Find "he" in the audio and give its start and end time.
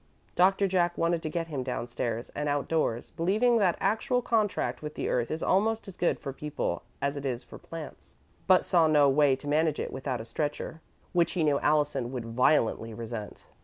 11.33-11.43